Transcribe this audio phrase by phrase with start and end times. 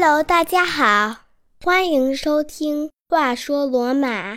[0.00, 1.22] Hello，大家好，
[1.64, 4.34] 欢迎收听《话说罗马》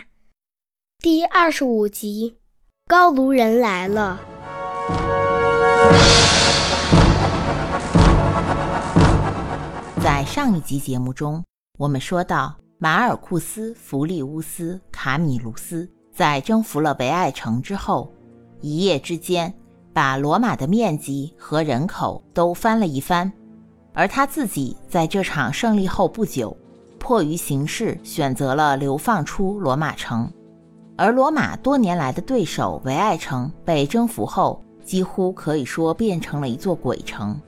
[0.98, 2.38] 第二十五集。
[2.88, 4.18] 高卢人来了。
[10.02, 11.44] 在上一集节目中，
[11.78, 18.12] 我们说到马尔库斯·弗利乌斯·卡米卢斯在征服了维埃城之后，
[18.60, 19.54] 一夜之间
[19.92, 23.32] 把罗马的面积和人口都翻了一番。
[23.94, 26.56] 而他自己在这场胜利后不久，
[26.98, 30.30] 迫于形势，选择了流放出罗马城。
[30.96, 37.38] 而罗马多年来的对手维埃城被征服后，几乎可以说变成了一座鬼城。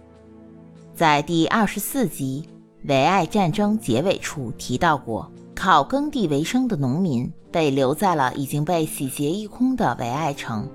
[0.95, 2.49] 在第二十四集
[2.85, 10.69] 维埃战争结尾处提到过，靠耕地为生的农民被留在了已经被洗劫一空的维埃城。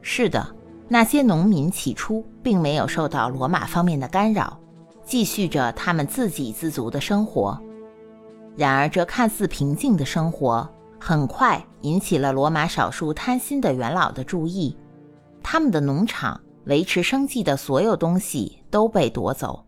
[0.00, 0.55] 是的。
[0.88, 4.58] 那些农民起初并没有受到罗马方面的干扰，
[5.04, 7.60] 继续着他们自给自足的生活。
[8.56, 14.76] 然而，这看似平静的生活很快引起了罗马少数贪心的元老的注意。
[15.42, 19.64] 他们的农场、维持生计的所有东西都被夺走。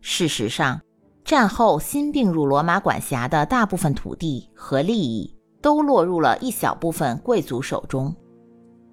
[0.00, 0.80] 事实上，
[1.24, 8.14] 战后新并入罗马管辖的大部分土地和利益都落入了一小部分贵族手中。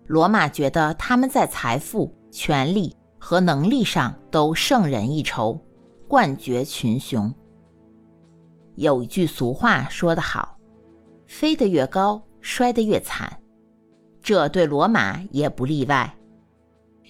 [0.07, 5.59] 罗马觉得他们在财富、权力和能力上都胜人一筹，
[6.07, 7.33] 冠绝群雄。
[8.75, 10.57] 有一句俗话说得好
[11.27, 13.41] ：“飞得越高，摔得越惨。”
[14.23, 16.15] 这对罗马也不例外。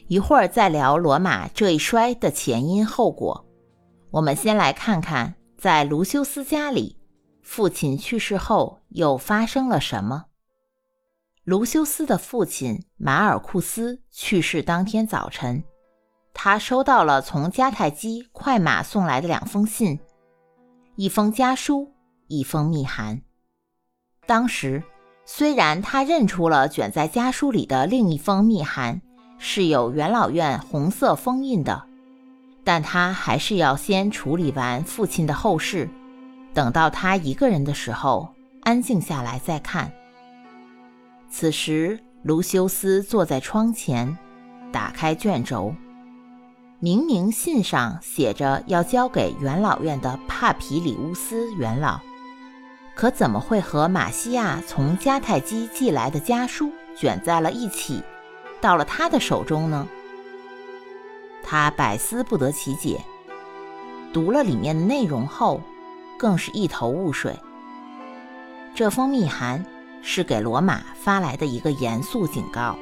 [0.07, 3.45] 一会儿再聊罗马这一摔的前因后果。
[4.09, 6.97] 我们先来看看，在卢修斯家里，
[7.43, 10.25] 父亲去世后又发生了什么。
[11.47, 15.63] 卢修斯的父亲马尔库斯去世当天早晨，
[16.33, 19.97] 他收到了从迦太基快马送来的两封信，
[20.97, 21.93] 一封家书，
[22.27, 23.21] 一封密函。
[24.25, 24.83] 当时，
[25.23, 29.01] 虽然他认出了卷在家书里的另一封密函
[29.37, 31.81] 是有元老院红色封印的，
[32.65, 35.89] 但他还是要先处理完父亲的后事，
[36.53, 39.89] 等到他一个人的时候，安静下来再看。
[41.29, 44.17] 此时，卢修斯坐在窗前，
[44.71, 45.75] 打开卷轴。
[46.79, 51.99] 明明信上写着要交给元老院的帕皮里乌斯元老，
[52.95, 58.01] 可怎么会和马西亚从迦太基寄来的家书卷在了一起，
[58.61, 59.87] 到了他的手中呢？
[61.43, 63.01] 他百思不得其解。
[64.13, 65.61] 读了里面的内容后，
[66.17, 67.35] 更是一头雾水。
[68.73, 69.63] 这封密函。
[70.01, 72.77] 是给罗马发来的一个严肃警告，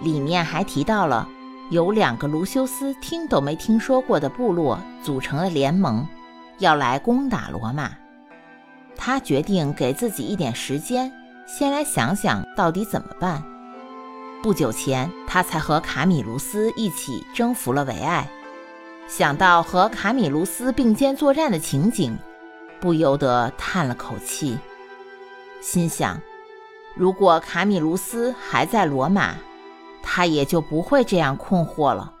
[0.00, 1.28] 里面还提到了
[1.70, 6.06] 有两个卢修斯听都没听说过的部落组成了联盟，
[6.58, 7.90] 要来攻打罗马。
[8.96, 11.12] 他决定给自己一点时间，
[11.46, 13.42] 先来想想到底怎么办。
[14.42, 18.28] 不久前，他才和卡米卢斯一起征服了维埃，
[19.08, 22.16] 想到和卡米卢斯并肩作战的情景，
[22.78, 24.58] 不由得叹了口气，
[25.60, 26.20] 心想。
[26.94, 29.36] 如果卡米卢斯还在罗马，
[30.02, 32.12] 他也就不会这样困惑了。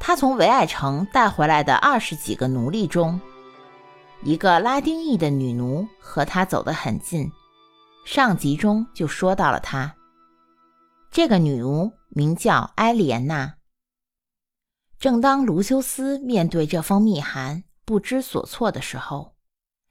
[0.00, 3.20] 他从维埃城带回来的二十几个奴隶中，
[4.22, 7.30] 一个拉丁裔的女奴和他走得很近。
[8.04, 9.94] 上集中就说到了她，
[11.12, 13.54] 这个女奴名叫埃莲娜。
[14.98, 19.36] 正当卢修斯面对这封密函不知所措的时候，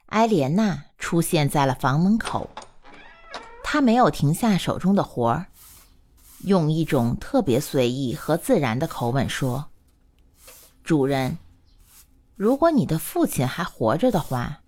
[0.08, 2.50] 埃莲娜出现在了房门口。
[3.74, 5.46] 他没有停下手中的活儿，
[6.44, 9.70] 用一种特别随意和自然的口吻说
[10.84, 11.38] ：“主人，
[12.36, 14.59] 如果你的父亲还活着的话，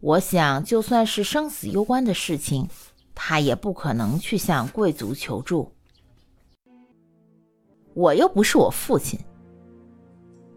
[0.00, 2.68] 我想就算是生死攸关的事情，
[3.14, 5.72] 他也不可能去向贵族求助。
[7.94, 9.18] 我又不是我父亲。”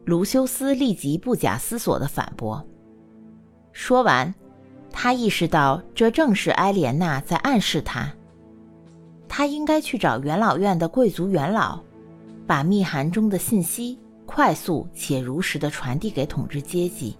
[0.04, 2.62] 卢修斯立即不假思索的反驳。
[3.71, 4.36] 说完。
[4.95, 8.10] 他意识到，这正是埃莲娜在暗示他，
[9.28, 11.80] 他应该去找元老院的贵族元老，
[12.48, 17.18] 把密函中的信息快速且如实的传递给统治阶级。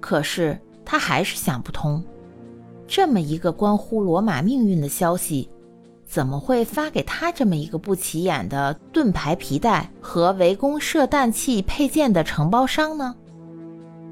[0.00, 2.04] 可是他还是想不通，
[2.86, 5.48] 这么一个关乎罗马命运的消息，
[6.04, 13.14] 怎么会发给他这么一个不起眼的盾牌皮带和围攻射弹器配件的承包商呢？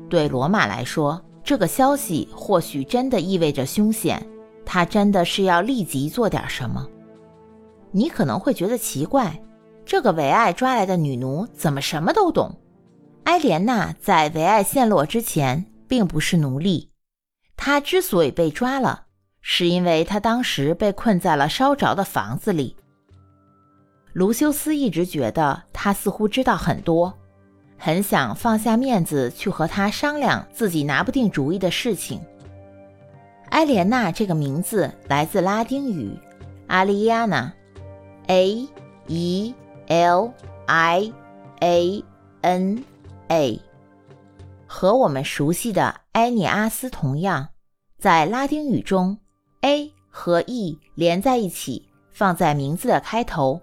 [0.09, 4.23] 对罗马来说，这个消息或许真的意味着凶险，
[4.67, 6.87] 他真的是要立即做点什么。
[7.91, 9.43] 你可能会觉得奇怪，
[9.87, 12.55] 这个维埃抓来的女奴怎么什么都懂？
[13.25, 16.91] 埃莲娜在维埃陷落之前并不是奴隶，
[17.57, 19.07] 她之所以被抓了，
[19.41, 22.77] 是因为她当时被困在了烧着的房子里。
[24.13, 27.19] 卢修斯一直觉得他似乎知道很多，
[27.79, 32.21] 很想放下面子去和他商量自己拿不定主意的事情。
[33.51, 36.19] 埃莲娜这个名字来自拉丁语
[36.67, 37.53] 阿丽亚娜
[38.27, 38.69] （A
[39.07, 39.55] E
[39.87, 40.33] L
[40.67, 41.13] I
[41.61, 42.05] A
[42.43, 42.85] N
[43.29, 43.61] A），
[44.67, 47.49] 和我们熟悉的埃涅阿斯同样，
[47.99, 49.17] 在拉丁语中
[49.63, 53.61] ，A 和 E 连在一起，放在名字的开头。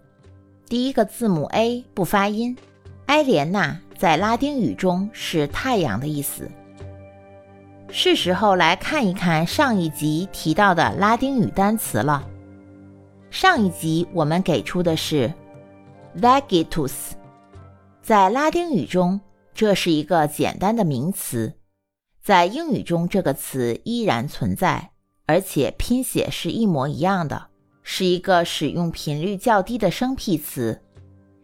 [0.68, 2.58] 第一个字母 A 不发音。
[3.06, 6.50] 埃莲娜在拉丁语中是太阳的意思。
[7.90, 12.28] 是时候来看一看上一集提到的拉丁语单词了。
[13.30, 15.32] 上一集我们给出的是
[16.20, 16.92] vegetus，
[18.02, 19.20] 在拉丁语中
[19.54, 21.54] 这是一个简单的名词，
[22.22, 24.92] 在英语中这个词依然存在，
[25.26, 27.48] 而且拼写是一模一样的。
[27.88, 30.82] 是一个使用频率较低的生僻词，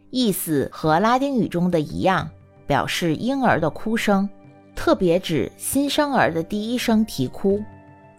[0.09, 2.27] 意思和拉丁语中的一样，
[2.65, 4.29] 表示婴儿的哭声，
[4.75, 7.63] 特别指新生儿的第一声啼哭。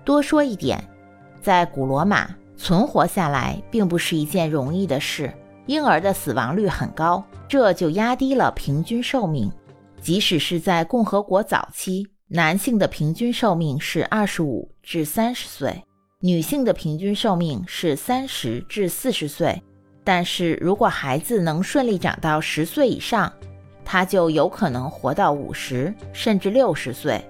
[0.04, 0.82] 多说一点，
[1.40, 5.32] 在古罗马存活下来并不是一件容易的事，
[5.66, 9.50] 婴儿的死亡率很高，这就压低了平均寿命。
[10.00, 15.82] 即使是在共和国早期，男性的平均寿命是二十五至三十岁。
[16.20, 19.62] 女性的平均寿命是三十至四十岁，
[20.02, 23.32] 但是如果孩子能顺利长到十岁以上，
[23.92, 27.22] 他就有可能活到五十甚至六十岁。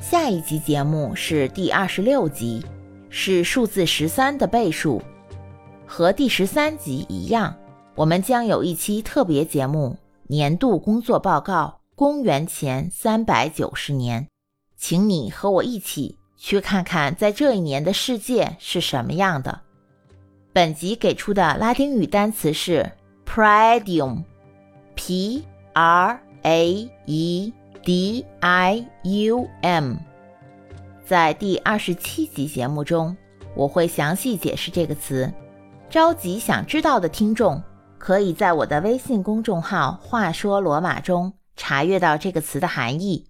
[0.00, 2.66] 下一集节目是第二十六集，
[3.10, 5.00] 是数字十三的倍数，
[5.86, 7.54] 和第十三集一样，
[7.94, 9.96] 我们将有一期特别节目——
[10.26, 14.26] 年度工作报告，公元前三百九十年，
[14.76, 16.18] 请你和我一起。
[16.36, 19.60] 去看看在这一年的世界是什么样的。
[20.52, 22.90] 本集给出的拉丁语单词是
[23.24, 24.24] praedium
[24.94, 27.52] P R A E
[27.82, 29.96] D I U M，。
[31.04, 33.16] 在第二十七集节目中，
[33.54, 35.32] 我会详细解释这个词。
[35.90, 37.62] 着急想知道的听众，
[37.98, 43.26] 可以在我的微信公众号“话说罗马”中查阅到这个词的含义。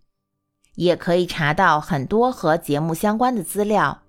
[0.77, 4.03] 也可以查到很多和节目相关的资料，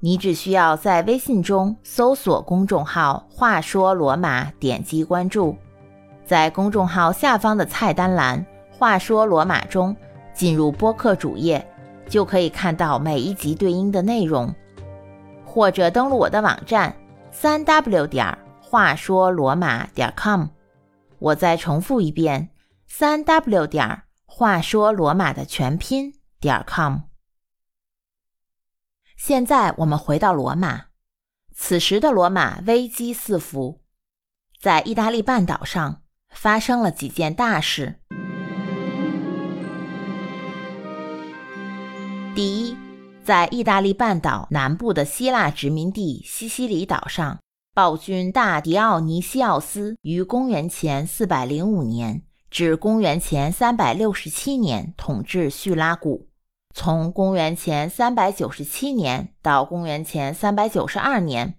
[0.00, 5.56] 你只需要在微信中搜索公众号“话说罗马”，点击关注，
[6.28, 9.96] 在公众号下方的菜单栏“话说罗马”中
[10.34, 11.66] 进入播客主页，
[12.06, 14.54] 就可以看到每一集对应的内容，
[15.42, 16.94] 或者登录我的网站
[17.30, 20.48] 三 w 点话说罗马点 com。
[21.18, 22.50] 我再重复一遍，
[22.86, 24.02] 三 w 点。
[24.26, 26.98] 话说罗马的全拼点 com。
[29.16, 30.88] 现在我们回到罗马，
[31.54, 33.80] 此时的罗马危机四伏，
[34.60, 37.96] 在意大利半岛上发生了几件大事。
[42.34, 42.76] 第一，
[43.24, 47.38] 在意大利半岛南部的希腊殖民地西西里岛上，
[47.74, 52.22] 暴君大迪奥尼西奥斯于公元前四百零五年。
[52.50, 56.28] 至公元前三百六十七年统治叙拉古，
[56.74, 61.57] 从公元前三百九十七年到公元前三百九十二年，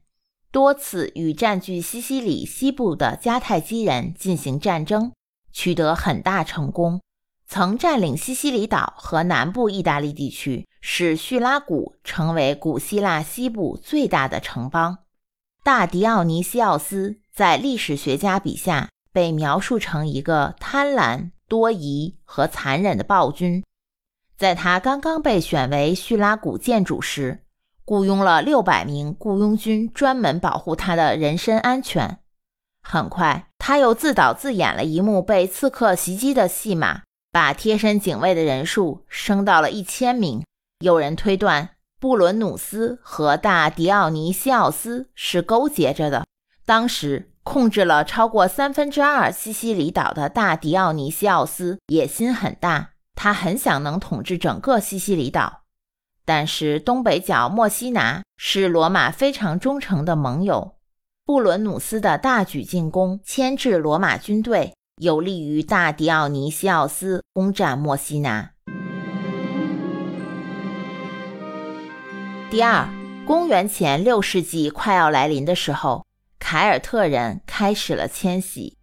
[0.52, 5.12] 多次与占据西西里西部的迦太基人进行战争，
[5.52, 7.02] 取得很大成功，
[7.48, 15.00] 曾占领西西里岛和南部意大利地区，使叙拉古成为古希腊西部最大的城邦。
[15.64, 18.90] 大迪奥尼西奥斯在历史学家笔下。
[19.12, 23.64] 被描述成一个贪婪、多疑和残忍的暴君。
[24.38, 27.44] 在他刚刚被选为叙拉古建主时，
[27.90, 32.20] 雇佣了六百名雇佣军，专门保护他的人身安全。
[32.84, 40.44] 很快，他又自导自演了一幕被刺客袭击的戏码，把贴身警卫的人数升到了一千名。
[40.82, 46.28] 有人推断，布伦努斯和大迪奥尼西奥斯是勾结着的。
[46.68, 47.32] 当时。
[47.42, 55.64] 控制了超过三分之二西西里岛的大迪奥尼西奥斯野心很大，他很想能统治整个西西里岛。
[56.30, 60.76] 但是东北角墨西拿是罗马非常忠诚的盟友，
[61.26, 68.52] 布伦努斯的大举进攻牵制罗马军队，有利于大迪奥尼西奥斯攻占墨西拿。
[72.52, 72.88] 第二，
[73.26, 76.06] 公元前六世纪快要来临的时候。
[76.38, 78.78] 凯尔特人开始了迁徙，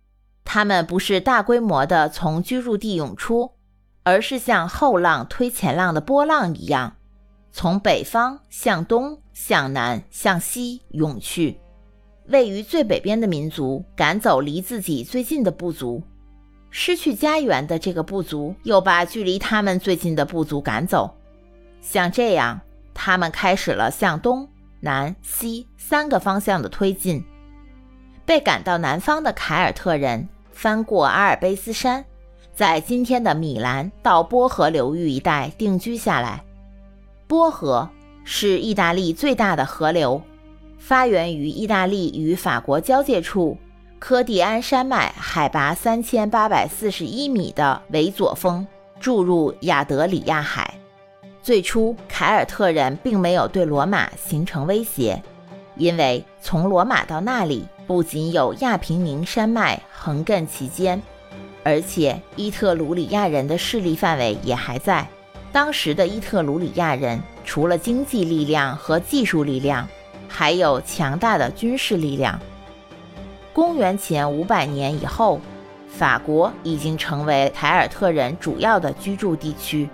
[0.45, 3.53] 他们不是大规模的从居住地涌出，
[4.03, 6.96] 而是像后浪推前浪的波浪一样，
[7.59, 11.59] 从北方向东、向南、向西涌去。
[12.27, 16.03] 位于最北边的民族赶走离自己最近的部族，
[16.69, 21.11] 失去家园的这个部族又把距离他们最近的部族赶走。
[21.81, 22.61] 像这样，
[22.93, 24.47] 他们开始了向东
[24.81, 27.25] 南西三个方向的推进。
[28.27, 32.05] 被赶到南方的凯尔特人翻过阿尔卑斯山，
[32.55, 36.43] 在今天的米兰到波河流域一带定居下来。
[37.27, 37.89] 波河
[38.25, 40.23] 是意大利最大的河流。
[40.79, 43.57] 发源于意大利与法国交界处，
[43.99, 48.65] 科蒂安山脉海拔三千八百四十一米的维佐峰，
[49.01, 50.73] 注入亚德里亚海。
[51.43, 55.21] 最初，凯尔特人并没有对罗马形成威胁，
[55.77, 61.03] 因为从罗马到那里不仅有亚平宁山脉横亘其间，
[61.65, 65.09] 而且伊特鲁里亚人的势力范围也还在。
[65.57, 69.89] 当时的伊特鲁里亚人除了经济力量和技术力量，
[70.29, 72.39] 还有强大的军事力量。
[73.55, 75.41] 公元前五百年以后，
[75.89, 79.89] 法国已经成为凯尔特人主要的居住地区。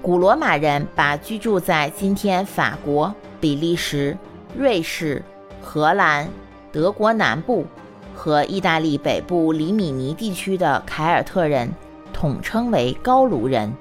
[0.00, 4.16] 古罗马人把居住在今天法国、比利时、
[4.56, 5.20] 瑞士、
[5.60, 6.28] 荷兰、
[6.70, 7.66] 德国南部
[8.14, 11.68] 和意大利北部里米尼地区的凯尔特人
[12.12, 13.74] 统称为高卢人，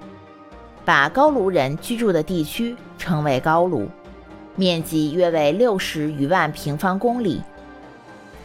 [0.86, 3.88] 把高卢人居住的地区称为高卢。
[4.56, 7.42] 面积约为六十余万平方公里。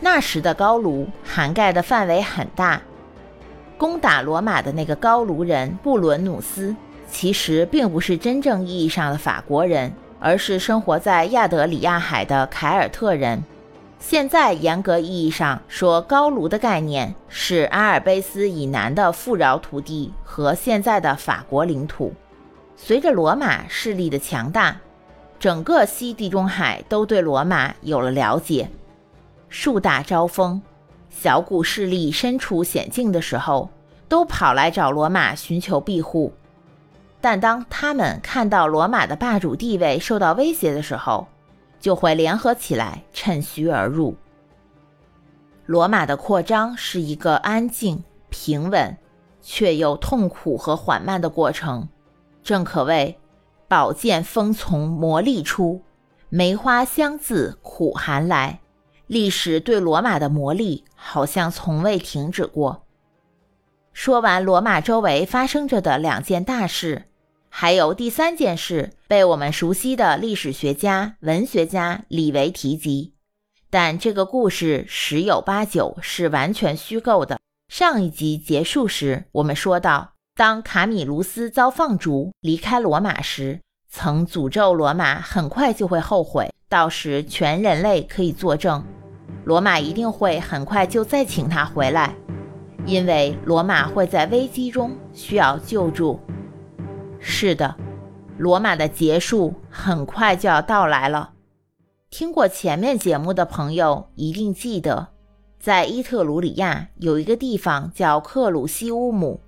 [0.01, 2.81] 那时的高卢涵盖的范围很大。
[3.77, 6.75] 攻打罗马的那个高卢人布伦努斯，
[7.11, 13.43] 其实并不是真正意义上的法国人，而是生活在亚德里亚海的凯尔特人。
[14.01, 22.15] 现在严格意义上说，高卢的概念是阿尔卑斯以南的富饶土地和现在的法国领土。
[22.81, 24.79] 随着罗马势力的强大。
[25.39, 28.71] 整个西地中海都对罗马有了了解，
[29.49, 30.61] 树大招风，
[31.11, 33.71] 小股势力身处险境的时候，
[34.09, 36.33] 都跑来找罗马寻求庇护。
[37.21, 41.29] 但当他们看到罗马的霸主地位受到威胁的时候，
[41.79, 44.17] 就会联合起来趁虚而入。
[45.67, 48.97] 罗马的扩张是一个安静、平稳，
[49.41, 51.89] 却又痛苦和缓慢的过程，
[52.49, 53.19] 正可谓。
[53.69, 55.83] 宝剑锋从磨砺出，
[56.31, 58.61] 梅花香自苦寒来。
[59.07, 62.87] 历史对罗马的磨砺好像从未停止过。
[63.93, 67.05] 说完罗马周围发生着的两件大事，
[67.51, 73.13] 还有第三件事被我们熟悉的历史学家、文学家李维提及，
[73.69, 77.39] 但这个故事十有八九是完全虚构的。
[77.69, 80.15] 上一集结束时，我们说到。
[80.39, 86.49] 当卡米卢斯遭放逐离开罗马时，曾诅咒罗马很快就会后悔。
[86.69, 88.85] 到时全人类可以作证，
[89.45, 92.15] 罗马一定会很快就再请他回来，
[92.87, 96.21] 因为罗马会在危机中需要救助。
[97.19, 97.75] 是的，
[98.37, 101.33] 罗马的结束很快就要到来了。
[102.11, 105.09] 听过前面节目的朋友一定记得，
[105.59, 109.41] 在伊特鲁里亚有一个地方叫克鲁西乌姆。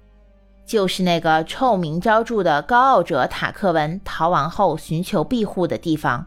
[0.71, 6.25] 就是那个臭名昭著的高傲者塔克文逃亡后寻求庇护的地方。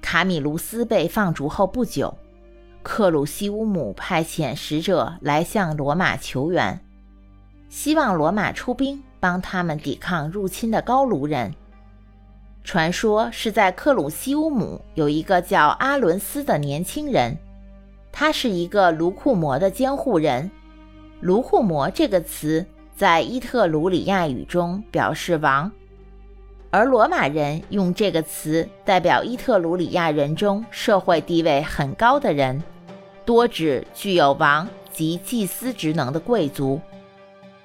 [0.00, 2.16] 卡米卢斯被放逐后不久，
[2.82, 6.80] 克鲁西乌姆派遣使者来向罗马求援，
[7.68, 11.54] 希望罗马出兵帮他们抵抗入侵的高卢人。
[12.64, 17.36] 传说是在克鲁西乌姆有一个叫阿伦斯的年轻人，
[18.10, 20.50] 他是一个卢库摩的监护人。
[21.20, 22.64] 卢库摩这个词。
[22.94, 25.70] 在伊特鲁里亚语中表示王，
[26.70, 32.62] 而罗马人用这个词代表伊特鲁里亚人中社会地位很高的人，
[33.24, 36.80] 多指具有王及祭司职能的贵族。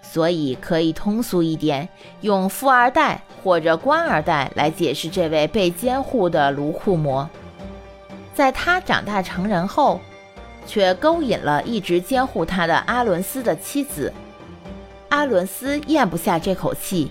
[0.01, 1.87] 所以可以通俗一点，
[2.21, 7.29] 用富二代或者官二代来解释这位被监护的卢库摩。
[8.33, 9.99] 在他长大成人后，
[10.65, 14.11] 却勾引了一直监护他的阿伦斯的妻子。
[15.09, 17.09] 阿伦斯咽不下这口气，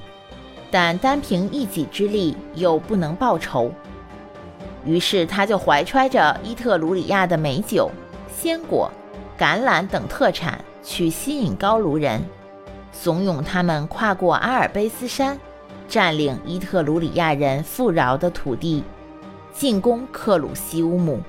[0.70, 3.72] 但单凭一己之力又不能报仇，
[4.84, 7.90] 于是他就怀揣着伊特鲁里亚的美酒、
[8.30, 8.90] 鲜果、
[9.38, 12.22] 橄榄等特产去吸引高卢人，
[12.92, 15.38] 怂恿他们跨过阿尔卑斯山，
[15.88, 18.84] 占领伊特鲁里亚人富饶的土地，
[19.54, 21.20] 进攻克鲁西乌姆。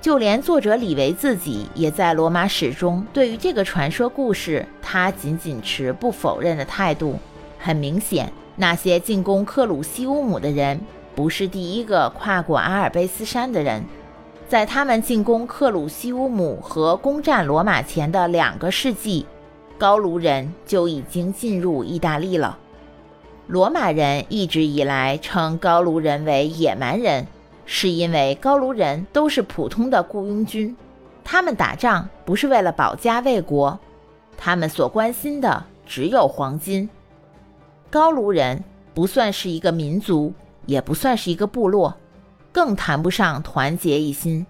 [0.00, 7.18] 就连作者李维自己也在罗马史中对于这个传说故事，他仅仅持不否认的态度。
[7.58, 10.80] 很明显，那些进攻克鲁西乌姆的人
[11.14, 13.84] 不是第一个跨过阿尔卑斯山的人。
[14.48, 19.26] 在他们进攻克鲁西乌姆和攻占罗马前的两个世纪，
[19.76, 22.58] 高卢人就已经进入意大利了。
[23.46, 27.26] 罗马人一直以来称高卢人为野蛮人。
[27.72, 30.76] 是因为高卢人都是普通的雇佣军，
[31.22, 33.78] 他们打仗不是为了保家卫国，
[34.36, 36.90] 他们所关心的只有黄金。
[37.88, 40.34] 高卢人不算是一个民族，
[40.66, 41.96] 也不算是一个部落，
[42.50, 44.44] 更谈不上团结一心。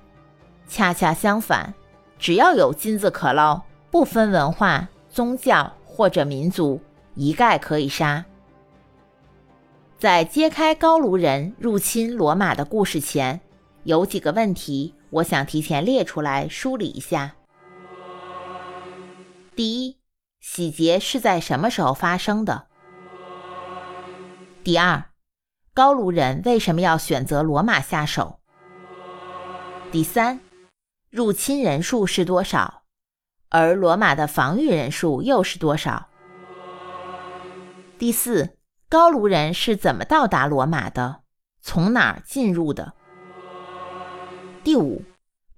[0.67, 1.75] 恰恰相反，
[2.19, 3.61] 只要有金子可捞，
[3.91, 6.81] 不分文化、宗教或者民族，
[7.15, 8.25] 一概可以杀。
[10.01, 13.39] 在揭开高卢人入侵罗马的故事前，
[13.83, 17.35] 有几个问题我想提前列出来梳理一下。
[19.55, 19.99] 第一，
[20.41, 22.69] 洗劫是在什么时候发生的？
[24.65, 25.05] 第二，
[25.75, 28.41] 高卢人为什么要选择罗马下手？
[29.93, 30.41] 第三，
[31.11, 32.85] 入侵人数是多少？
[33.51, 36.09] 而罗马的防御人数又是多少？
[37.99, 38.57] 第四。
[38.91, 41.21] 高卢人是怎么到达罗马的？
[41.63, 42.93] 从哪儿进入的？
[44.65, 45.05] 第五，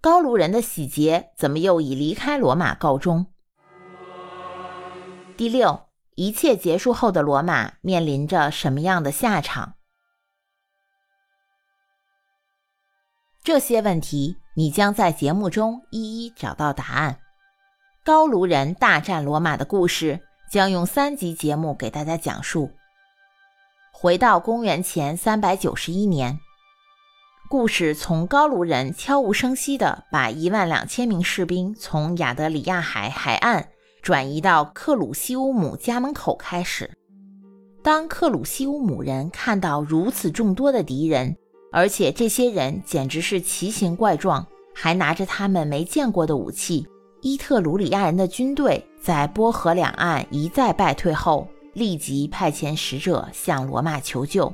[0.02, 3.24] 高卢人的洗劫怎么又以离开罗马告终？
[5.34, 9.76] 第六，一切结束后的罗马面临着什么样的下场？
[13.42, 17.18] 这些问题你将在节目中一一找到答案。
[18.04, 20.20] 高卢人大战罗马的故事
[20.50, 22.70] 将用三集节目给大家讲述。
[24.02, 26.40] 回到公元前三百九十一年，
[27.48, 33.68] 故事从高卢人悄无声息地把一万两千名士兵从亚得里亚海海岸
[34.02, 36.90] 转移到克鲁西乌姆家门口开始。
[37.80, 41.36] 当克鲁西乌姆人看到如此众多的敌人，
[41.70, 46.84] 而且这些人简直是奇形怪状，还拿着他们没见过的武器，
[47.20, 51.46] 伊特鲁里亚人的军队在波河两岸一再败退后。
[51.72, 54.52] 立即派遣使者向罗马求救。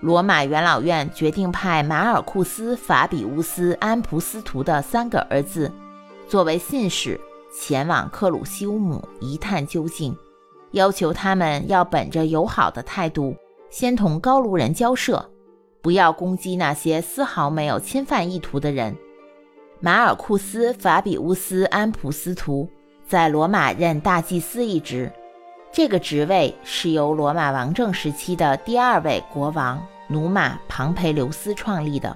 [0.00, 5.70] 罗马元老院决定派马尔库斯·法比乌斯·安普斯图的三个儿子
[6.28, 7.20] 作为信使
[7.56, 10.16] 前往克鲁西乌姆一探究竟，
[10.72, 13.36] 要求他们要本着友好的态度，
[13.70, 15.30] 先同高卢人交涉，
[15.80, 18.96] 不要攻击那些丝毫没有侵犯意图的人。
[19.78, 22.68] 马尔库斯·法比乌斯·安普斯图
[23.06, 25.12] 在罗马任大祭司一职。
[25.72, 32.14] 这个职位是由罗马王政时期的第二位国王努马·庞培留斯创立的。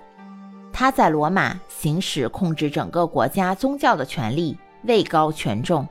[0.75, 5.89] 他在罗马行使控制整个国家宗教的权力，位高权重，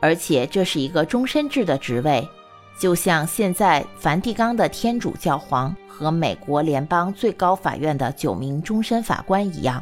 [0.00, 2.28] 而且这是一个终身制的职位，
[2.76, 9.80] 就像现在梵蒂冈的天主教皇和美国联邦最高法院的九名终身法官一样。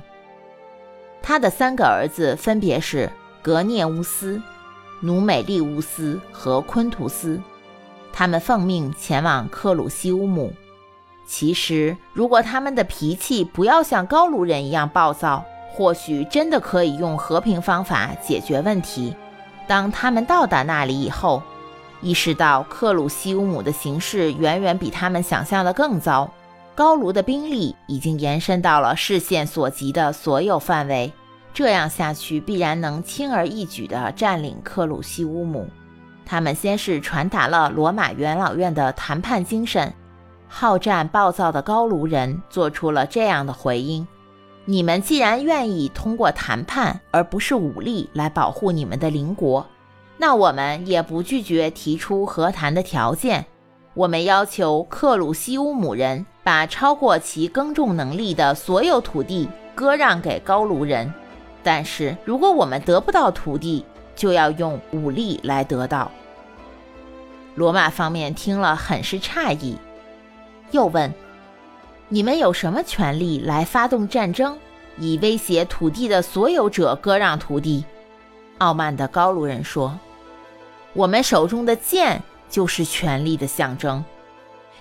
[1.23, 4.39] 他的三个儿子分别是格涅乌斯。
[5.01, 7.41] 努美利乌斯和昆图斯，
[8.13, 10.53] 他们奉命前往克鲁西乌姆。
[11.27, 19.15] 其实，如果他们的脾气不要像高卢人一样暴躁，或许真的可以用和平方法解决问题。
[19.67, 21.43] 当他们到达那里以后，
[22.01, 26.33] 意识到克鲁西乌姆的形势远远比他们想象的更糟，
[26.75, 31.13] 高卢的兵力已经延伸到了视线所及的所有范围。
[31.59, 35.69] 这样下去，必然能轻而易举地占领克鲁西乌姆。
[36.25, 39.93] 他们先是传达了罗马元老院的谈判精神，
[40.47, 44.07] 好战暴躁的高卢人做出了这样的回应
[44.67, 49.67] ：“你们既然愿意通过谈判而不是武力来保护你们的邻国，
[50.17, 53.45] 那我们也不拒绝提出和谈的条件。
[53.95, 61.13] 我们要求克鲁西乌姆人把超过其耕种能力的所有土地割让给高卢人。”
[61.63, 66.11] 但是，如果我们得不到土地，就要用武力来得到。
[67.55, 69.77] 罗马方面听了很是诧异，
[70.71, 71.13] 又问
[72.09, 74.57] ：“你们有什么权利来发动战争，
[74.97, 77.85] 以威胁土地的所有者割让土地？”
[78.59, 79.99] 傲慢的高卢人说
[80.95, 84.05] ：“我们手中的剑就是权力的象征，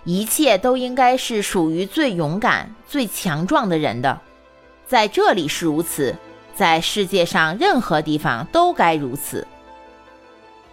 [0.03, 4.21] 一切都应该是属于最勇敢、最强壮的人的，
[4.85, 6.15] 在这里是如此。”
[6.57, 9.45] 在世界上任何地方都该如此。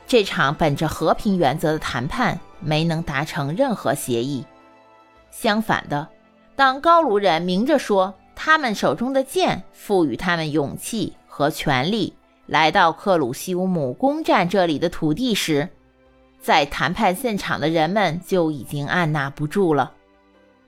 [0.06, 4.44] 这场本着和平原则的谈判没能达成任何协议。
[5.30, 6.08] 相反的，
[6.56, 12.14] 当高卢人明着说他们手中的剑赋予他们勇气和权力，
[12.46, 15.68] 来到克鲁西乌姆攻占这里的土地时，
[16.40, 19.92] 在谈判现场的人们就已经按捺不住了。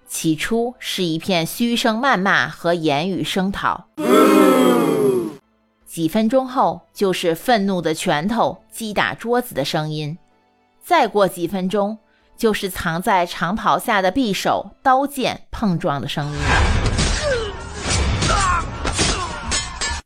[0.07, 3.87] 起初是一片嘘声谩骂和言语声讨，
[5.97, 10.19] 几分钟后就是愤怒的拳头击打桌子的声音，
[10.79, 11.97] 再过几分钟。
[12.37, 16.39] 就是藏在长袍下的匕首、刀剑碰撞的声音。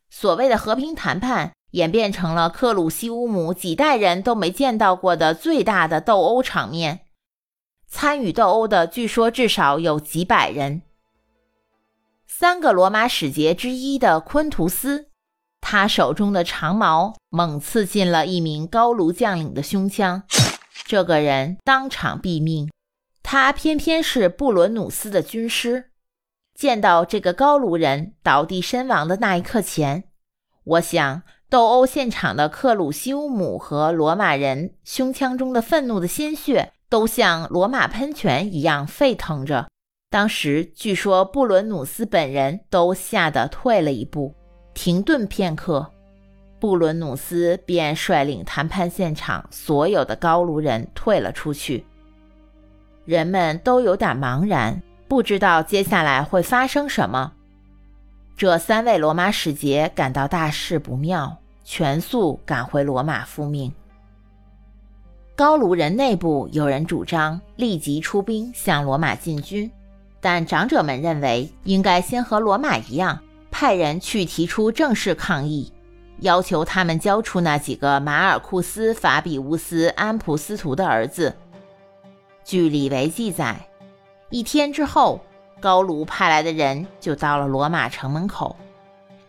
[0.09, 7.01] 所谓的和平谈判演变成了克鲁西乌姆几代人都没见到过的最大的斗殴场面。
[7.89, 10.83] 参与斗殴的据说至少有几百人。
[12.25, 15.10] 三个罗马使节之一的昆图斯，
[15.61, 20.23] 他手中的长矛猛刺进了一名高卢将领的胸腔。
[20.85, 22.69] 这个人当场毙命，
[23.23, 25.91] 他偏偏是布伦努斯的军师。
[26.53, 30.03] 见到这个高卢人倒地身亡的那一刻前，
[30.65, 39.67] 我想斗殴现场的克鲁西乌姆和罗马人胸腔中的愤怒的鲜血都像罗马喷泉一样沸腾着。
[40.09, 44.35] 当时据说布伦努斯本人都吓得退了一步，
[44.73, 45.91] 停顿片刻。
[46.59, 51.83] 布伦努斯便率领谈判现场所有的高卢人退了出去。
[53.03, 57.33] 人们都有点茫然，不知道接下来会发生什么。
[58.37, 63.73] 这三位罗马使节感到大事不妙，全速赶回罗马复命。
[65.35, 69.71] 高卢人内部有人主张立即出兵向罗马进军，
[70.19, 73.19] 但长者们认为应该先和罗马一样，
[73.61, 75.71] 派人去提出正式抗议。
[76.21, 81.35] 要求他们交出那几个马尔库斯·法比乌斯·安普斯图的儿子。
[82.43, 83.67] 据李维记载，
[84.31, 85.21] 一天之后，
[85.59, 88.55] 高卢派来的人就到了罗马城门口，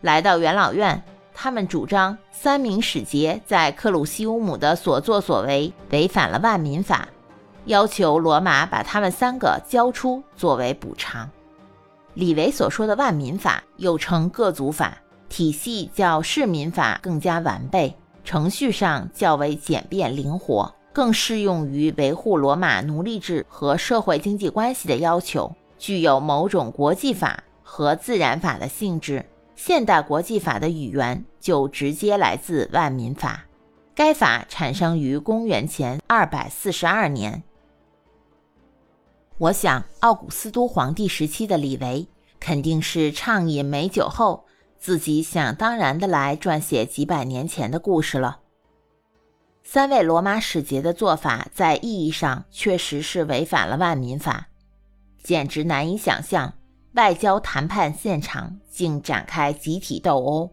[0.00, 1.02] 来到元老院。
[1.34, 7.06] 他们主张三名使节在克鲁西乌姆的所作所为违反了万民法，
[7.66, 11.28] 要求罗马把他们三个交出作为补偿。
[12.14, 14.98] 李维所说的万民法，又称各族法。
[15.28, 29.24] 体系较市民法更加完备，程序上较为简便灵活，更适用于维护罗马奴隶制和社会经济关系的要求，具有某种国际法和自然法的性质。
[29.56, 33.44] 现代国际法的语言就直接来自万民法，
[33.94, 37.42] 该法产生于公元前二百四十二年。
[39.38, 42.06] 我想，奥古斯都皇帝时期的李维
[42.38, 44.44] 肯定是畅饮美酒后。
[44.78, 48.40] 自己想当然的来撰写几百年前的故事了。
[49.62, 54.48] 三位罗马使节的做法在意义上确实是违反了万民法，
[55.22, 56.54] 简直难以想象
[56.94, 60.50] 外交谈判现场竟展开集体斗殴。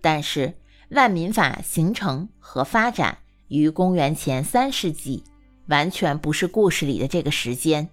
[0.00, 0.54] 但是
[0.88, 5.22] 万民法形成和发展于公元前三世纪，
[5.72, 7.88] 完全不是故事里的这个时间，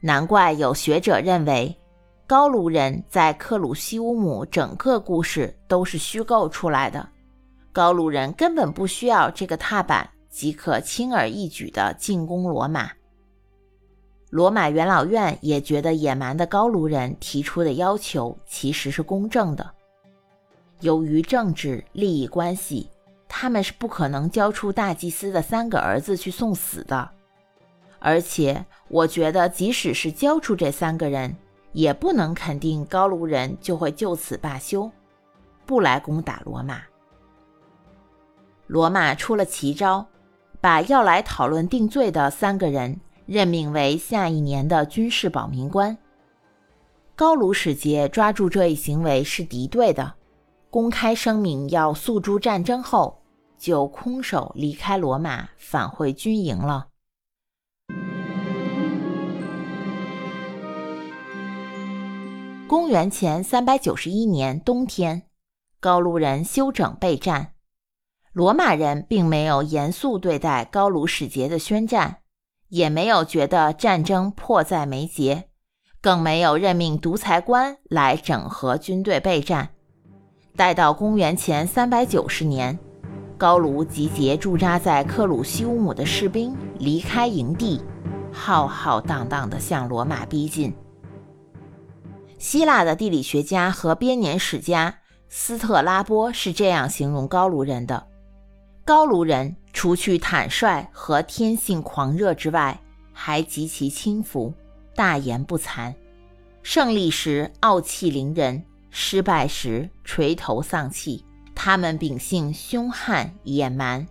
[0.00, 1.76] 难怪有学者认为。
[2.24, 7.08] 高卢人在克鲁西乌姆整个故事都是虚构出来的，
[7.72, 12.90] 高卢人根本不需要这个踏板即可轻而易举地进攻罗马。
[14.28, 19.68] 罗马元老院也觉得野蛮的高卢人提出的要求其实是公正的，
[20.80, 22.86] 由于政治利益关系，
[23.28, 27.10] 他们是不可能交出大祭司的三个儿子去送死的。
[28.00, 31.36] 而且，我觉得即使是交出这三个人，
[31.72, 34.90] 也不能肯定高卢人就会就此罢休，
[35.66, 36.80] 不来攻打罗马。
[38.66, 40.06] 罗马出了奇招，
[40.60, 45.96] 把要来讨论定罪的三个人任命为下一年的军事保民官。
[47.16, 50.14] 高卢使节抓住这一行为是敌对的，
[50.70, 53.17] 公开声明要诉诸战争后，
[53.58, 56.88] 就空手离开罗马，返回军营了。
[62.68, 65.22] 公元前三百九十一年冬天，
[65.80, 67.54] 高卢人休整备战。
[68.32, 72.18] 罗马人并没有严肃对待高卢使节的宣战，
[72.68, 75.48] 也没有觉得战争迫在眉睫，
[76.00, 79.70] 更没有任命独裁官来整合军队备战。
[80.54, 82.78] 待到公元前三百九十年，
[83.38, 87.80] 高卢集结驻扎在克鲁西乌姆的士兵离开营地，
[88.32, 90.74] 浩浩荡荡地向罗马逼近。
[92.36, 94.92] 希腊的地理学家和编年史家
[95.28, 98.08] 斯特拉波是这样形容高卢人的：
[98.84, 102.80] 高卢人除去坦率和天性狂热之外，
[103.12, 104.52] 还极其轻浮，
[104.96, 105.94] 大言不惭。
[106.64, 111.24] 胜利时傲气凌人，失败时垂头丧气。
[111.60, 114.06] 他们秉性凶悍野蛮，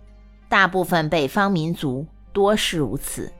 [0.50, 3.32] 大部分北方民族多是如此。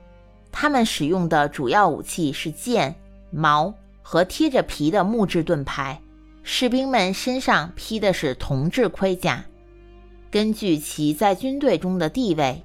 [0.51, 2.95] 他们使用的主要武器是剑、
[3.29, 6.01] 矛和贴着皮的木质盾牌。
[6.41, 9.45] 士兵们身上披的是铜制盔甲。
[10.31, 12.63] 根据其在军队中的地位，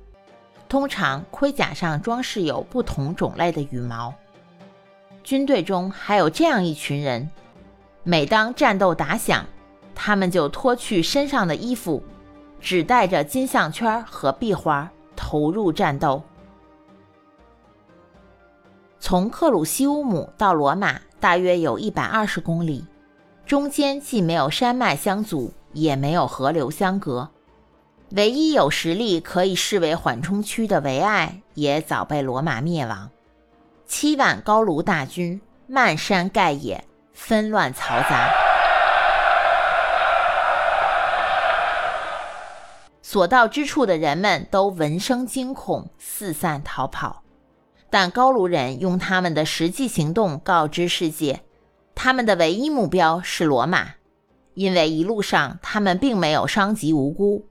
[0.67, 4.15] 通常盔甲上装饰有不同种类的羽毛。
[5.23, 7.29] 军队中还有这样一群人，
[8.03, 9.45] 每当战斗打响。
[9.95, 12.03] 他们就脱去身上的衣服，
[12.61, 16.23] 只带着金项圈和壁花，投入战斗。
[18.99, 22.85] 从克鲁西乌姆到罗马大约有一百二十公里，
[23.45, 27.29] 中间既没有山脉相阻，也没有河流相隔。
[28.11, 33.11] 唯一有实力可以视为缓冲区的维埃，也早被罗马灭亡。
[33.87, 38.44] 七万高卢大军漫山盖野，纷乱嘈杂。
[43.15, 47.23] 所到之处的人们都闻声惊恐，四散逃跑。
[47.89, 51.43] 但高卢人用他们的实际行动告知世界，
[51.95, 53.91] 他们的唯一目标是罗马，
[54.55, 57.47] 因为一路上他们并没有伤及无辜，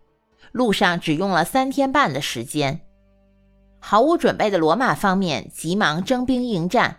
[0.52, 2.82] 路上只用了三天半的时间。
[3.80, 6.98] 毫无准备的罗马方面急忙征兵应战，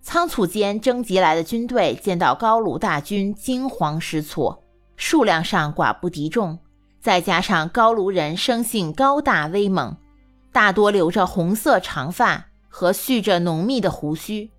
[0.00, 4.64] 仓促间征集来的军队见到高卢大军，惊慌失措，
[4.96, 6.58] 数量上寡不敌众。
[7.02, 9.96] 再加上高卢人生性高大威猛，
[10.52, 14.52] 大多留着红色长发和蓄着浓密的胡须，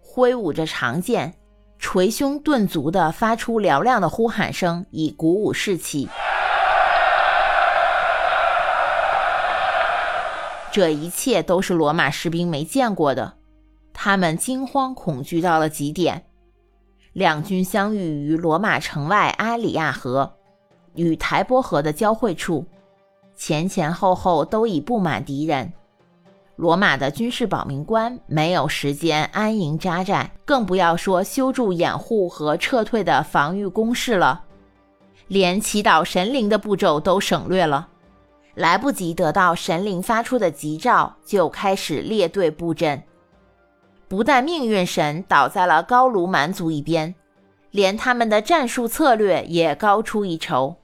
[0.00, 1.34] 挥舞着长剑，
[1.78, 6.08] 捶胸顿足地发出嘹亮的呼喊声，以鼓舞士气。
[10.72, 13.34] 这一切都是罗马士兵没见过的，
[13.94, 16.24] 他们惊慌恐惧到了极点。
[17.12, 20.35] 两军相遇于罗马城外阿里亚河。
[20.96, 22.64] 与台波河的交汇处，
[23.36, 25.72] 前前后后都已布满敌人。
[26.56, 34.42] 罗马的军事保民官没有时间安营扎寨，更不要说修筑掩护和撤退的防御工事了。
[35.28, 37.88] 连祈祷神灵的步骤都省略了，
[38.54, 43.02] 来不及得到神灵发出的吉兆，就开始列队布阵。
[44.08, 47.14] 不但命运神倒在了高卢蛮族一边，
[47.72, 50.76] 连他们的战术策略也高出一筹。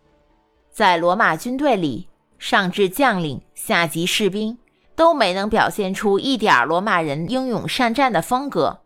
[0.72, 2.08] 在罗马军队里，
[2.38, 4.56] 上至将领，下级士兵，
[4.96, 8.80] 都没能表现出一点罗马人英勇善战的风格。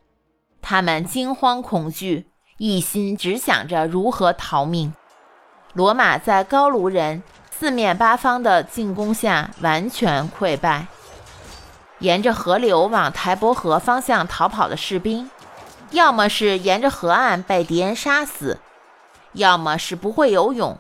[0.61, 4.93] 他们惊慌恐惧，一心只想着如何逃命。
[5.75, 10.89] 罗马在高卢人四面八方的进攻下完全溃败。
[12.01, 15.31] 沿着河流往台伯河方向逃跑的士兵，
[15.93, 18.59] 要么是沿着河岸被敌人杀死，
[19.35, 20.77] 要么是不会游泳。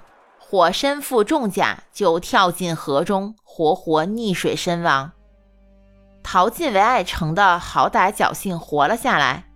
[0.48, 5.10] 火身负重甲就跳进河中，活活溺水身亡。
[6.22, 9.46] 逃进维埃城的好歹侥幸活了下来。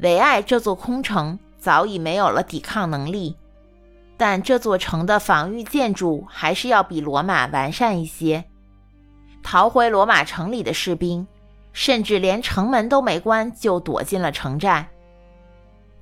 [0.00, 3.38] 维埃这座空城早已没有了抵抗能力，
[4.18, 8.44] 但这座城的防御建筑还是要比罗马完善一些。
[9.42, 11.26] 逃回罗马城里的士兵，
[11.72, 14.86] 甚至连城门都没关就躲进了城寨。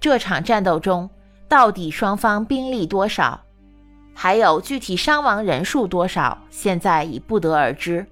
[0.00, 1.08] 这场战斗中，
[1.48, 3.40] 到底双方兵力多少？
[4.14, 8.06] 还有具体伤亡人数多少，现在已不得而知。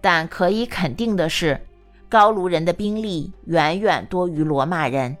[0.00, 1.60] 但可以肯定的是，
[2.08, 5.16] 高卢人的兵力远远多于罗马人。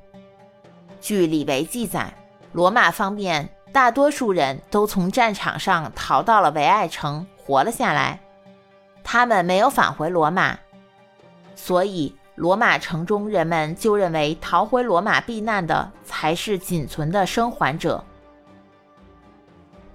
[1.00, 2.12] 据李维记载，
[2.52, 8.20] 罗马方面大多数人都从战场上逃到了维埃城，活了下来。
[9.02, 10.58] 他们没有返回罗马，
[11.54, 18.04] 所以罗马城中人们就认为逃回罗马避难的才是仅存的生还者。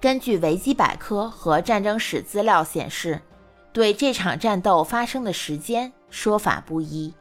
[0.03, 3.21] 根据维基百科和战争史资料显示，
[3.71, 7.13] 对这场战斗发生的时间说法不一，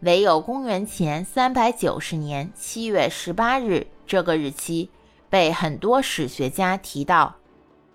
[0.00, 4.88] 唯有公元前三百九十年七月十八日这个日期
[5.28, 7.36] 被很多史学家提到。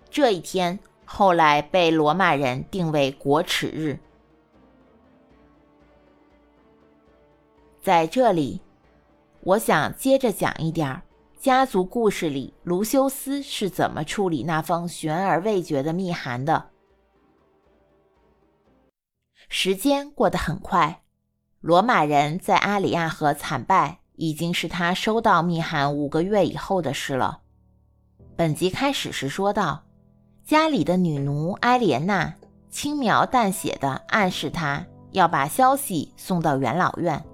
[0.08, 3.98] 这一天后来被罗马人定为国耻日。
[7.82, 8.60] 在这里，
[9.40, 11.02] 我想接着讲一点儿。
[11.38, 16.70] 家族故事里，卢修斯是怎么处理那封悬而未决的密函的？
[19.48, 21.02] 时间过得很快，
[21.60, 27.42] 罗马人在阿里亚河惨败，已经是他收到密函五个月以后的事了。
[28.36, 29.84] 本集开始时说到，
[30.44, 32.34] 家里的女奴埃莲娜
[32.68, 37.24] 轻描淡写的暗示他要把消息送到元老院。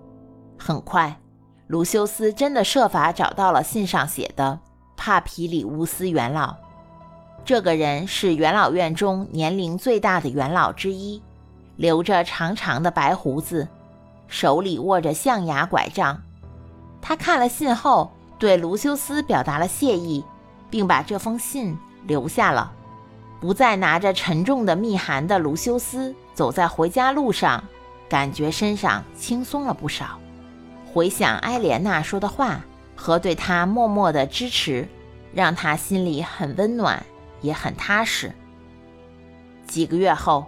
[0.59, 1.19] 很快。
[1.75, 4.61] 卢修斯真的设法找到了信上写的
[4.97, 6.55] 帕皮里乌斯元老。
[7.45, 11.21] 这个人是元老院中年龄最大的元老之一，
[11.75, 13.67] 留着长长的白胡子，
[14.29, 16.23] 手里握着象牙拐杖。
[17.03, 20.25] 他看了信后，对卢修斯表达了谢意，
[20.71, 22.71] 并把这封信留下了。
[23.41, 27.65] 不再拿着沉重的密函的卢修斯走在回家路上，
[28.09, 30.21] 感觉身上轻松了不少。
[30.95, 34.89] 回想埃莲娜说的话和对他默默的支持，
[35.35, 37.05] 让他心里很温暖。
[37.41, 38.33] 也很踏实。
[39.67, 40.47] 几个月后，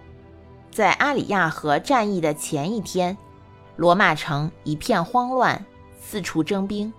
[0.70, 3.14] 在阿里亚河战役的前一天，
[3.76, 5.62] 罗马城一片慌乱，
[6.00, 6.90] 四处征兵。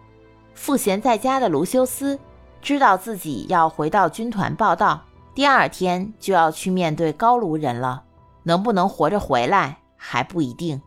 [0.53, 2.19] 赋闲在家的卢修斯
[2.61, 8.03] 知道自己要回到军团报道，第二天就要去面对高卢人了，
[8.43, 10.79] 能不能活着回来还不一定。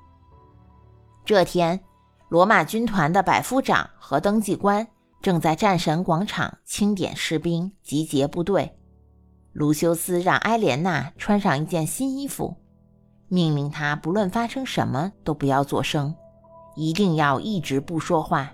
[1.24, 1.80] 这天，
[2.30, 4.86] 罗马军团的百夫长和登记官
[5.20, 8.78] 正在战神广场清点士兵、集结部队。
[9.52, 12.56] 卢修斯让埃莲娜穿上一件新衣服，
[13.26, 16.14] 命令她不论发生什么都不要作声，
[16.76, 18.52] 一定要一直不说话。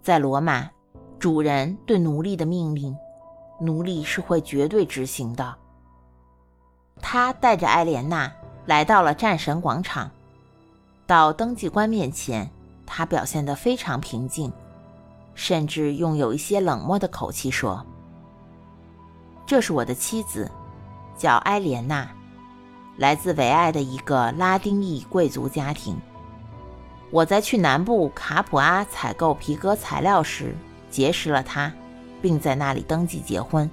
[0.00, 0.70] 在罗马，
[1.18, 2.96] 主人对奴隶的命令，
[3.60, 5.54] 奴隶是会绝对执行的。
[7.02, 8.32] 他带着埃莲娜
[8.64, 10.10] 来到了战神广场，
[11.06, 12.50] 到登记官面前，
[12.86, 14.52] 他表现得非常平静，
[15.34, 17.84] 甚至用有一些冷漠的口气说。
[19.46, 20.50] 这是我的妻子，
[21.16, 22.10] 叫埃莲娜，
[22.96, 25.96] 来自维埃的一个拉丁裔贵族家庭。
[27.10, 30.54] 我在去南部卡普阿采购皮革材料时
[30.90, 31.72] 结识了她，
[32.20, 33.70] 并在那里登记结婚，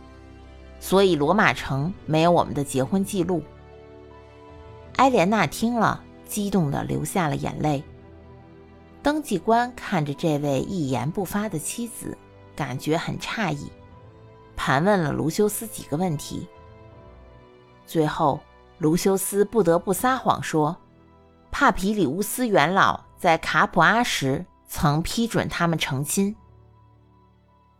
[0.79, 3.41] 所以罗马城没有我们的结婚记录。
[4.97, 7.83] 埃莲娜听了，激动地流下了眼泪。
[9.03, 12.15] 登记官看着这位一言不发的妻子，
[12.55, 13.71] 感觉很诧异。
[14.55, 16.47] 盘问了卢修斯几个问题，
[17.85, 18.39] 最后
[18.77, 20.77] 卢修斯不得不撒谎说，
[21.49, 26.35] 帕皮里乌斯元老在卡普阿时曾批准他们成亲。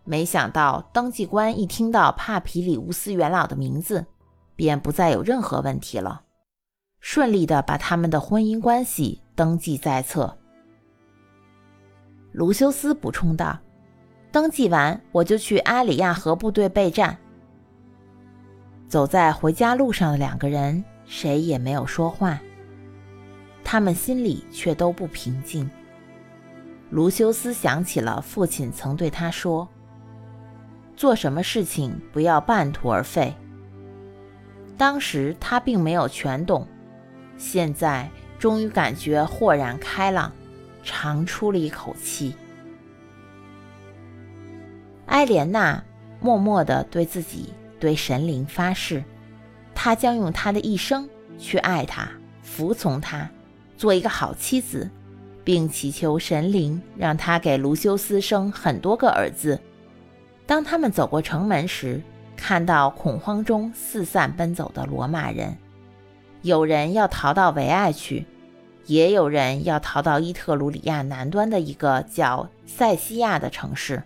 [0.04, 4.08] 没想到登记官一听到帕皮里乌斯元老的名字，
[4.56, 6.24] 便不再有任何问题了，
[7.00, 10.40] 顺利的把他们的婚姻关系登记在册。
[12.32, 13.60] 卢修斯补充道。
[14.32, 17.18] 登记完，我就去阿里亚河部队备战。
[18.88, 22.40] 走在回家路上的两个人，谁也没有说话，
[23.64, 25.70] 他们心里却都不平静。
[26.90, 29.68] 卢修斯想起了父亲曾对他说
[30.96, 33.34] ：“做什么事情不要半途而废。”
[34.78, 36.68] 当时他并没有全懂，
[37.38, 40.32] 现在终于感觉豁然开朗，
[40.84, 42.36] 长出了一口气。
[45.08, 45.84] 埃莲娜
[46.20, 49.04] 默默地对自己、对神灵发誓，
[49.76, 52.08] 她将用她的一生去爱他、
[52.44, 53.30] 服从他，
[53.76, 54.90] 做一个好妻子，
[55.44, 59.60] 并祈求神灵让她给卢修斯生很多个儿子。
[60.46, 62.02] 当他们走过城门时，
[62.38, 65.58] 看到恐慌中四散奔走的罗马人，
[66.42, 68.26] 有人要逃到维埃去，
[68.86, 74.02] 也有人要逃到伊特鲁里亚南端的一个叫塞西亚的城市。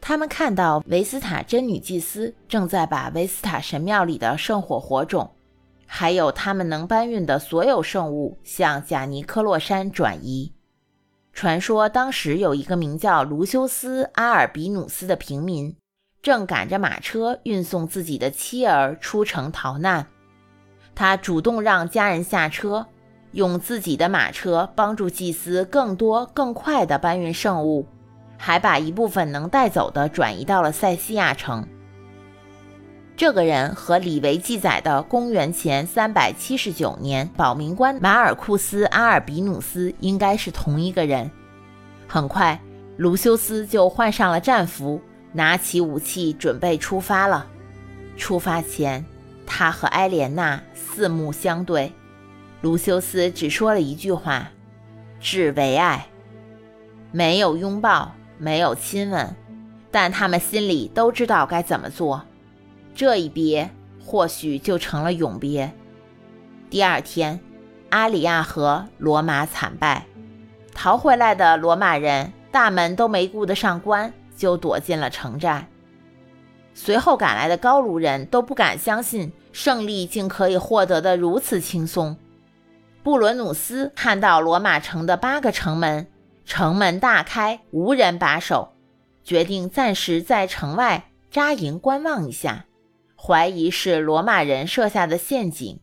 [0.00, 5.30] 他们看到维斯塔真女祭司正在把维斯塔神庙里的圣火火种，
[5.86, 10.52] 还有他们能搬运的所有圣物向贾尼科洛山转移。
[11.32, 15.74] 传说当时有一个名叫卢修斯·阿尔比努斯的平民，
[16.20, 20.06] 正赶着马车运送自己的妻儿出城逃难。
[20.94, 22.86] 他主动让家人下车，
[23.32, 27.86] 用自己的马车帮助祭司更多、更快地搬运圣物。
[28.38, 31.64] 还把一部分能带走的转移到了塞西亚城。
[33.16, 41.30] 这个人和李维记载的公元前三百七十九年保民官马尔库斯·阿尔比努斯应该是同一个人。
[42.08, 42.60] 很快，
[42.96, 45.00] 卢修斯就换上了战服，
[45.32, 47.46] 拿起武器准备出发了。
[48.16, 49.04] 出发前，
[49.46, 51.92] 他和埃莲娜四目相对，
[52.62, 54.50] 卢修斯只说了一句话
[55.20, 56.06] ：“致为爱。”
[57.12, 58.12] 没有拥抱。
[58.38, 59.36] 没有亲吻，
[59.92, 62.24] 但他们心里都知道该怎么做。
[62.92, 63.70] 这一别，
[64.04, 65.72] 或许就成了永别。
[66.68, 67.38] 第二天，
[67.90, 70.06] 阿里亚河，罗马惨败，
[70.74, 75.68] 逃回来的罗马人大门都没顾得上关，就躲进了城寨。
[76.74, 82.16] 随后赶来的高卢人都不敢相信胜利竟可以获得的如此轻松。
[83.02, 86.08] 布伦努斯看到罗马城的八个城门。
[86.44, 88.74] 城门大开，无人把守，
[89.22, 92.66] 决定暂时在城外扎营观望一下，
[93.16, 95.80] 怀疑是罗马人设下的陷阱。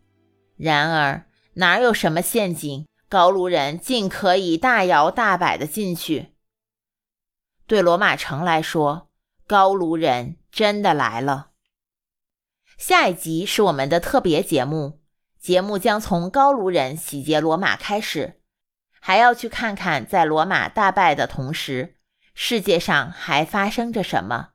[0.57, 2.85] 然而哪有什么陷阱？
[3.07, 6.33] 高卢人竟可以大摇大摆地进去。
[7.65, 9.09] 对罗马城来说，
[9.47, 11.51] 高卢人真的来了。
[12.77, 14.99] 下一集是我们的特别节目，
[15.41, 18.41] 节目将从高卢人洗劫罗马开始，
[18.99, 21.95] 还要去看看在罗马大败的同时，
[22.33, 24.49] 世界上还发生着什么。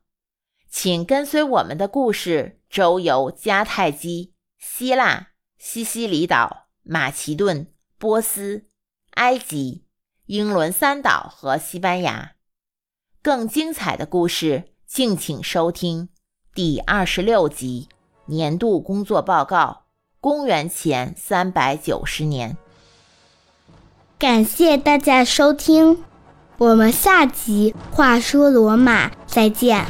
[0.69, 7.71] 请跟随我们的故事，周游迦太基、希腊、西西里岛、马其顿。
[7.97, 8.65] 波斯、
[9.11, 9.85] 埃及、
[10.25, 12.33] 英伦三岛和西班牙，
[13.23, 16.09] 更精彩的故事，敬请收听
[16.53, 17.87] 第二十六集
[18.25, 19.84] 年度工作报告：
[20.25, 22.57] 公元前三百九十年。
[24.17, 26.03] 感谢大家收听，
[26.57, 29.85] 我们下集《话说罗马》再见。